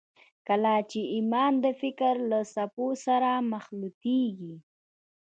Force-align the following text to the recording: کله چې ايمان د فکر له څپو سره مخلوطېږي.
کله 0.47 0.73
چې 0.91 0.99
ايمان 1.15 1.53
د 1.63 1.65
فکر 1.81 2.13
له 2.31 2.39
څپو 2.53 2.87
سره 3.05 3.31
مخلوطېږي. 3.53 4.55